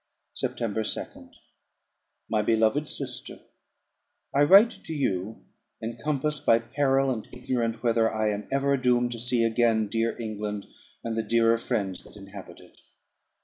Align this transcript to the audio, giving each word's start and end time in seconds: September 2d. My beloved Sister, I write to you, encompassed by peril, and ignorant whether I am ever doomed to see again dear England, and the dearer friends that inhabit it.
September 0.33 0.81
2d. 0.81 1.29
My 2.27 2.41
beloved 2.41 2.89
Sister, 2.89 3.37
I 4.33 4.41
write 4.41 4.71
to 4.85 4.93
you, 4.95 5.45
encompassed 5.79 6.43
by 6.43 6.57
peril, 6.57 7.11
and 7.11 7.27
ignorant 7.31 7.83
whether 7.83 8.11
I 8.11 8.31
am 8.31 8.47
ever 8.51 8.77
doomed 8.77 9.11
to 9.11 9.19
see 9.19 9.43
again 9.43 9.87
dear 9.89 10.19
England, 10.19 10.65
and 11.03 11.15
the 11.15 11.21
dearer 11.21 11.59
friends 11.59 12.03
that 12.05 12.15
inhabit 12.17 12.59
it. 12.61 12.81